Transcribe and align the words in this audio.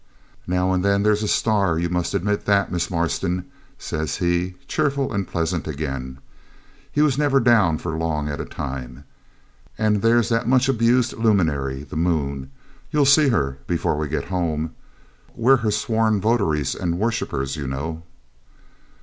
'Now 0.47 0.73
and 0.73 0.83
then 0.83 1.03
there's 1.03 1.21
a 1.21 1.27
star; 1.27 1.77
you 1.77 1.87
must 1.87 2.15
admit 2.15 2.45
that, 2.45 2.71
Miss 2.71 2.89
Marston,' 2.89 3.45
says 3.77 4.15
he, 4.17 4.55
cheerful 4.67 5.13
and 5.13 5.27
pleasant 5.27 5.67
again; 5.67 6.17
he 6.91 7.03
was 7.03 7.19
never 7.19 7.39
down 7.39 7.77
for 7.77 7.95
long 7.95 8.27
at 8.27 8.41
a 8.41 8.45
time. 8.45 9.03
'And 9.77 10.01
there's 10.01 10.29
that 10.29 10.47
much 10.47 10.67
abused 10.67 11.13
luminary, 11.13 11.83
the 11.83 11.97
moon; 11.97 12.49
you'll 12.89 13.05
see 13.05 13.27
her 13.29 13.59
before 13.67 13.95
we 13.95 14.07
get 14.07 14.25
home. 14.33 14.73
We're 15.35 15.57
her 15.57 15.69
sworn 15.69 16.19
votaries 16.19 16.73
and 16.73 16.97
worshippers, 16.97 17.55
you 17.55 17.67
know.' 17.67 18.01